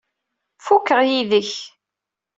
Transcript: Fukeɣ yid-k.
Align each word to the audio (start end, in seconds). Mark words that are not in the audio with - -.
Fukeɣ 0.65 0.99
yid-k. 1.09 1.51